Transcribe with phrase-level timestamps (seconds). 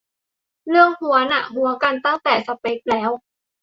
[0.69, 3.11] เรื่องฮั้วน่ะ ฮั้วกันตั้งแต่สเป็คแล้ว